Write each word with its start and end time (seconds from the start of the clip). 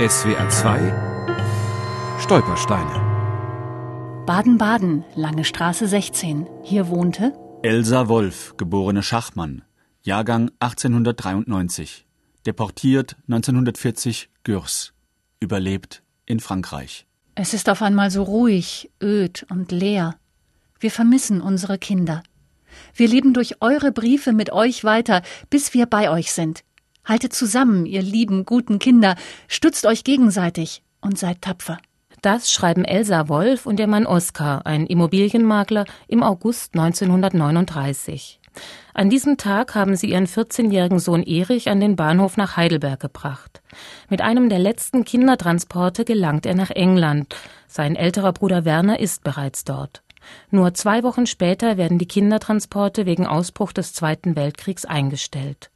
SWR 0.00 0.48
2 0.48 2.20
Stolpersteine 2.20 4.24
Baden-Baden, 4.26 5.04
Lange 5.16 5.44
Straße 5.44 5.88
16. 5.88 6.46
Hier 6.62 6.86
wohnte 6.86 7.32
Elsa 7.64 8.06
Wolf, 8.06 8.54
geborene 8.56 9.02
Schachmann, 9.02 9.64
Jahrgang 10.02 10.52
1893, 10.60 12.06
deportiert 12.46 13.16
1940 13.26 14.30
Gürs, 14.44 14.92
überlebt 15.40 16.04
in 16.26 16.38
Frankreich. 16.38 17.04
Es 17.34 17.52
ist 17.52 17.68
auf 17.68 17.82
einmal 17.82 18.12
so 18.12 18.22
ruhig, 18.22 18.92
öd 19.02 19.46
und 19.50 19.72
leer. 19.72 20.14
Wir 20.78 20.92
vermissen 20.92 21.40
unsere 21.40 21.76
Kinder. 21.76 22.22
Wir 22.94 23.08
leben 23.08 23.34
durch 23.34 23.60
eure 23.60 23.90
Briefe 23.90 24.32
mit 24.32 24.52
euch 24.52 24.84
weiter, 24.84 25.22
bis 25.50 25.74
wir 25.74 25.86
bei 25.86 26.08
euch 26.08 26.30
sind. 26.30 26.62
Haltet 27.08 27.32
zusammen, 27.32 27.86
ihr 27.86 28.02
lieben, 28.02 28.44
guten 28.44 28.78
Kinder, 28.78 29.16
stützt 29.48 29.86
euch 29.86 30.04
gegenseitig 30.04 30.82
und 31.00 31.18
seid 31.18 31.40
tapfer. 31.40 31.78
Das 32.20 32.52
schreiben 32.52 32.84
Elsa 32.84 33.28
Wolf 33.30 33.64
und 33.64 33.80
ihr 33.80 33.86
Mann 33.86 34.04
Oskar, 34.04 34.66
ein 34.66 34.86
Immobilienmakler, 34.86 35.86
im 36.06 36.22
August 36.22 36.74
1939. 36.74 38.40
An 38.92 39.08
diesem 39.08 39.38
Tag 39.38 39.74
haben 39.74 39.96
sie 39.96 40.10
ihren 40.10 40.26
14-jährigen 40.26 40.98
Sohn 40.98 41.22
Erich 41.22 41.70
an 41.70 41.80
den 41.80 41.96
Bahnhof 41.96 42.36
nach 42.36 42.58
Heidelberg 42.58 43.00
gebracht. 43.00 43.62
Mit 44.10 44.20
einem 44.20 44.50
der 44.50 44.58
letzten 44.58 45.06
Kindertransporte 45.06 46.04
gelangt 46.04 46.44
er 46.44 46.56
nach 46.56 46.70
England. 46.70 47.34
Sein 47.68 47.96
älterer 47.96 48.34
Bruder 48.34 48.66
Werner 48.66 49.00
ist 49.00 49.24
bereits 49.24 49.64
dort. 49.64 50.02
Nur 50.50 50.74
zwei 50.74 51.02
Wochen 51.04 51.24
später 51.24 51.78
werden 51.78 51.98
die 51.98 52.08
Kindertransporte 52.08 53.06
wegen 53.06 53.26
Ausbruch 53.26 53.72
des 53.72 53.94
Zweiten 53.94 54.36
Weltkriegs 54.36 54.84
eingestellt. 54.84 55.70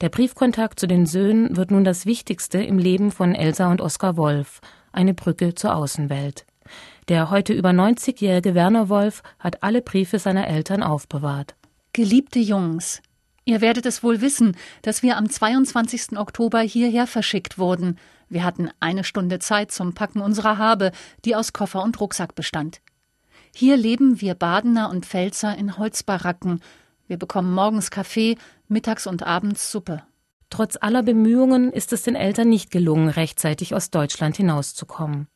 Der 0.00 0.08
Briefkontakt 0.08 0.80
zu 0.80 0.86
den 0.86 1.06
Söhnen 1.06 1.56
wird 1.56 1.70
nun 1.70 1.84
das 1.84 2.06
Wichtigste 2.06 2.62
im 2.62 2.78
Leben 2.78 3.10
von 3.10 3.34
Elsa 3.34 3.70
und 3.70 3.80
Oskar 3.80 4.16
Wolf, 4.16 4.60
eine 4.92 5.14
Brücke 5.14 5.54
zur 5.54 5.74
Außenwelt. 5.74 6.44
Der 7.08 7.30
heute 7.30 7.52
über 7.52 7.70
90-jährige 7.70 8.54
Werner 8.54 8.88
Wolf 8.88 9.22
hat 9.38 9.62
alle 9.62 9.82
Briefe 9.82 10.18
seiner 10.18 10.46
Eltern 10.46 10.82
aufbewahrt. 10.82 11.54
Geliebte 11.92 12.38
Jungs, 12.38 13.02
ihr 13.44 13.60
werdet 13.60 13.86
es 13.86 14.02
wohl 14.02 14.20
wissen, 14.20 14.56
dass 14.82 15.02
wir 15.02 15.16
am 15.16 15.28
22. 15.28 16.16
Oktober 16.16 16.60
hierher 16.60 17.06
verschickt 17.06 17.58
wurden. 17.58 17.98
Wir 18.28 18.44
hatten 18.44 18.70
eine 18.80 19.04
Stunde 19.04 19.40
Zeit 19.40 19.72
zum 19.72 19.94
Packen 19.94 20.20
unserer 20.20 20.58
Habe, 20.58 20.92
die 21.24 21.36
aus 21.36 21.52
Koffer 21.52 21.82
und 21.82 22.00
Rucksack 22.00 22.34
bestand. 22.34 22.80
Hier 23.54 23.76
leben 23.76 24.20
wir 24.22 24.34
Badener 24.34 24.88
und 24.88 25.04
Pfälzer 25.04 25.56
in 25.58 25.76
Holzbaracken. 25.76 26.62
Wir 27.06 27.18
bekommen 27.18 27.52
morgens 27.52 27.90
Kaffee, 27.90 28.38
mittags 28.72 29.06
und 29.06 29.22
abends 29.22 29.70
Suppe. 29.70 30.02
Trotz 30.52 30.76
aller 30.78 31.02
Bemühungen 31.02 31.72
ist 31.72 31.94
es 31.94 32.02
den 32.02 32.14
Eltern 32.14 32.50
nicht 32.50 32.70
gelungen, 32.70 33.08
rechtzeitig 33.08 33.74
aus 33.74 33.88
Deutschland 33.88 34.36
hinauszukommen. 34.36 35.28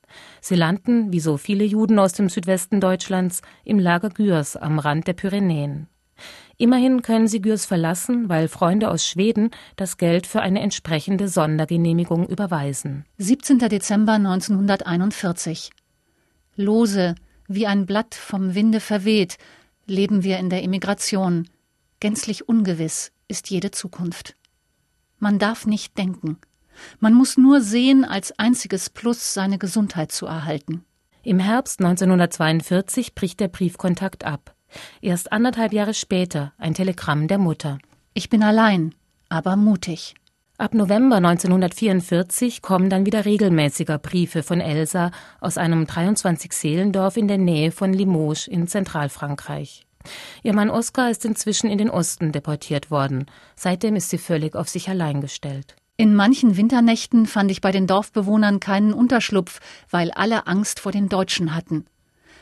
Sie 0.43 0.57
landen, 0.57 1.11
wie 1.11 1.21
so 1.21 1.39
viele 1.39 1.65
Juden 1.65 1.99
aus 1.99 2.13
dem 2.13 2.29
Südwesten 2.29 2.83
Deutschlands, 2.83 3.41
im 3.65 3.79
Lager 3.79 4.11
Gürs 4.11 4.57
am 4.57 4.79
Rand 4.79 5.07
der 5.07 5.15
Pyrenäen. 5.15 5.89
Immerhin 6.59 7.01
können 7.01 7.29
sie 7.29 7.41
Gürs 7.41 7.65
verlassen, 7.65 8.29
weil 8.29 8.49
Freunde 8.49 8.91
aus 8.91 9.07
Schweden 9.07 9.53
das 9.77 9.97
Geld 9.97 10.27
für 10.27 10.43
eine 10.43 10.61
entsprechende 10.61 11.29
Sondergenehmigung 11.29 12.27
überweisen. 12.27 13.07
17. 13.17 13.59
Dezember 13.59 14.13
1941. 14.13 15.71
Lose, 16.57 17.15
wie 17.49 17.67
ein 17.67 17.87
Blatt 17.87 18.15
vom 18.15 18.55
Winde 18.55 18.81
verweht, 18.81 19.39
leben 19.87 20.25
wir 20.25 20.37
in 20.37 20.51
der 20.51 20.63
Emigration. 20.63 21.49
Gänzlich 22.01 22.47
ungewiss 22.51 23.13
ist 23.29 23.51
jede 23.51 23.71
Zukunft. 23.71 24.37
Man 25.19 25.39
darf 25.39 25.67
nicht 25.67 25.97
denken. 25.99 26.39
Man 27.01 27.15
muss 27.15 27.37
nur 27.37 27.61
sehen, 27.61 28.05
als 28.05 28.39
einziges 28.39 28.91
Plus 28.91 29.33
seine 29.33 29.59
Gesundheit 29.59 30.13
zu 30.13 30.27
erhalten. 30.27 30.85
Im 31.23 31.39
Herbst 31.39 31.81
1942 31.81 33.15
bricht 33.15 33.41
der 33.41 33.49
Briefkontakt 33.49 34.25
ab. 34.25 34.55
Erst 35.01 35.33
anderthalb 35.33 35.73
Jahre 35.73 35.95
später 35.95 36.53
ein 36.59 36.75
Telegramm 36.75 37.29
der 37.29 37.39
Mutter. 37.39 37.79
Ich 38.15 38.29
bin 38.29 38.43
allein, 38.43 38.95
aber 39.29 39.57
mutig. 39.57 40.15
Ab 40.59 40.73
November 40.73 41.17
1944 41.17 42.63
kommen 42.63 42.89
dann 42.89 43.05
wieder 43.05 43.25
regelmäßiger 43.25 43.99
Briefe 43.99 44.43
von 44.43 44.61
Elsa 44.61 45.11
aus 45.41 45.59
einem 45.59 45.85
23-Seelendorf 45.85 47.19
in 47.19 47.29
der 47.29 47.39
Nähe 47.39 47.73
von 47.73 47.93
Limoges 47.93 48.47
in 48.47 48.67
Zentralfrankreich. 48.67 49.86
Ihr 50.43 50.55
Mann 50.55 50.71
Oskar 50.71 51.11
ist 51.11 51.25
inzwischen 51.25 51.71
in 51.71 51.79
den 51.79 51.91
Osten 51.91 52.33
deportiert 52.33 52.91
worden. 52.91 53.27
Seitdem 53.55 53.97
ist 53.97 54.11
sie 54.11 54.19
völlig 54.19 54.55
auf 54.55 54.69
sich 54.69 54.89
allein 54.89 55.21
gestellt. 55.21 55.77
In 55.99 56.15
manchen 56.15 56.57
Winternächten 56.57 57.27
fand 57.27 57.51
ich 57.51 57.63
bei 57.63 57.73
den 57.73 57.87
Dorfbewohnern 57.87 58.61
keinen 58.61 58.93
Unterschlupf, 58.93 59.61
weil 59.91 60.11
alle 60.11 60.47
Angst 60.47 60.81
vor 60.81 60.93
den 60.93 61.09
Deutschen 61.09 61.55
hatten. 61.55 61.87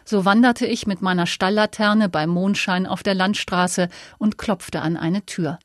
So 0.04 0.24
wanderte 0.24 0.66
ich 0.66 0.86
mit 0.86 1.03
meiner 1.03 1.26
Stalllaterne 1.26 2.08
bei 2.08 2.26
Mondschein 2.26 2.86
auf 2.86 3.03
der 3.03 3.14
Landstraße 3.14 3.88
und 4.19 4.38
klopfte 4.38 4.82
an 4.82 4.97
eine 4.97 5.24
Tür. 5.24 5.58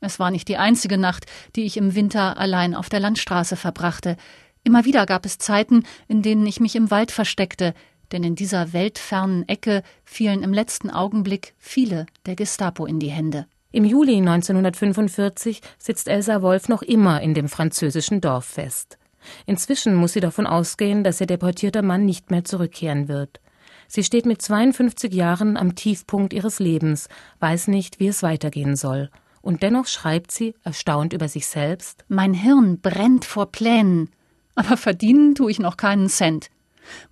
Es 0.00 0.18
war 0.18 0.30
nicht 0.30 0.48
die 0.48 0.56
einzige 0.56 0.98
Nacht, 0.98 1.26
die 1.56 1.64
ich 1.64 1.76
im 1.76 1.94
Winter 1.94 2.38
allein 2.38 2.74
auf 2.74 2.88
der 2.88 3.00
Landstraße 3.00 3.56
verbrachte. 3.56 4.16
Immer 4.62 4.84
wieder 4.84 5.04
gab 5.04 5.26
es 5.26 5.38
Zeiten, 5.38 5.84
in 6.06 6.22
denen 6.22 6.46
ich 6.46 6.60
mich 6.60 6.76
im 6.76 6.90
Wald 6.90 7.10
versteckte, 7.10 7.74
denn 8.12 8.24
in 8.24 8.34
dieser 8.34 8.72
weltfernen 8.72 9.48
Ecke 9.48 9.82
fielen 10.04 10.42
im 10.42 10.52
letzten 10.52 10.90
Augenblick 10.90 11.54
viele 11.58 12.06
der 12.26 12.36
Gestapo 12.36 12.86
in 12.86 12.98
die 12.98 13.10
Hände. 13.10 13.46
Im 13.72 13.84
Juli 13.84 14.16
1945 14.16 15.60
sitzt 15.78 16.08
Elsa 16.08 16.42
Wolf 16.42 16.68
noch 16.68 16.82
immer 16.82 17.20
in 17.20 17.34
dem 17.34 17.48
französischen 17.48 18.20
Dorf 18.20 18.44
fest. 18.44 18.98
Inzwischen 19.44 19.94
muss 19.94 20.12
sie 20.12 20.20
davon 20.20 20.46
ausgehen, 20.46 21.04
dass 21.04 21.20
ihr 21.20 21.26
deportierter 21.26 21.82
Mann 21.82 22.04
nicht 22.04 22.30
mehr 22.30 22.44
zurückkehren 22.44 23.08
wird. 23.08 23.40
Sie 23.88 24.04
steht 24.04 24.26
mit 24.26 24.40
52 24.40 25.12
Jahren 25.12 25.56
am 25.56 25.74
Tiefpunkt 25.74 26.32
ihres 26.32 26.58
Lebens, 26.58 27.08
weiß 27.40 27.68
nicht, 27.68 28.00
wie 28.00 28.08
es 28.08 28.22
weitergehen 28.22 28.76
soll 28.76 29.10
und 29.46 29.62
dennoch 29.62 29.86
schreibt 29.86 30.32
sie, 30.32 30.54
erstaunt 30.64 31.12
über 31.12 31.28
sich 31.28 31.46
selbst 31.46 32.04
Mein 32.08 32.34
Hirn 32.34 32.80
brennt 32.80 33.24
vor 33.24 33.52
Plänen, 33.52 34.10
aber 34.56 34.76
verdienen 34.76 35.36
tue 35.36 35.52
ich 35.52 35.60
noch 35.60 35.76
keinen 35.76 36.08
Cent. 36.08 36.50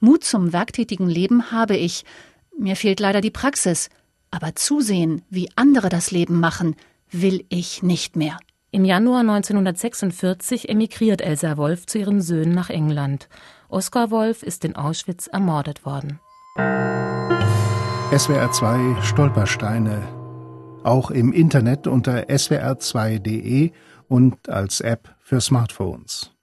Mut 0.00 0.24
zum 0.24 0.52
werktätigen 0.52 1.08
Leben 1.08 1.50
habe 1.50 1.76
ich. 1.76 2.04
Mir 2.58 2.76
fehlt 2.76 3.00
leider 3.00 3.20
die 3.20 3.30
Praxis, 3.30 3.88
aber 4.30 4.54
zusehen, 4.54 5.22
wie 5.30 5.48
andere 5.56 5.88
das 5.88 6.10
Leben 6.10 6.40
machen, 6.40 6.76
will 7.10 7.44
ich 7.48 7.82
nicht 7.82 8.16
mehr. 8.16 8.38
Im 8.70 8.84
Januar 8.84 9.20
1946 9.20 10.68
emigriert 10.68 11.20
Elsa 11.20 11.56
Wolf 11.56 11.86
zu 11.86 11.98
ihren 11.98 12.20
Söhnen 12.20 12.54
nach 12.54 12.70
England. 12.70 13.28
Oskar 13.68 14.10
Wolf 14.10 14.42
ist 14.42 14.64
in 14.64 14.74
Auschwitz 14.74 15.28
ermordet 15.28 15.84
worden. 15.84 16.18
SWR 18.16 18.50
2 18.50 19.02
Stolpersteine 19.02 20.02
auch 20.84 21.10
im 21.10 21.32
Internet 21.32 21.86
unter 21.86 22.28
swr2.de 22.28 23.72
und 24.08 24.48
als 24.48 24.80
App 24.80 25.14
für 25.20 25.40
Smartphones. 25.40 26.33